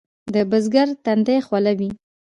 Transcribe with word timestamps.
د 0.33 0.35
بزګر 0.49 0.87
تندی 1.03 1.37
خوله 1.47 1.73
وي. 1.79 1.89